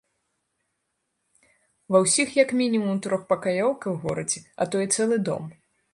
[1.95, 5.43] Ва ўсіх як мінімум трохпакаёўка ў горадзе, а то і цэлы дом!